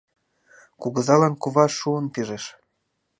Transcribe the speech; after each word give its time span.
Кугызалан 0.81 1.33
кува 1.41 1.65
шуын 1.77 2.05
пижеш: 2.13 2.43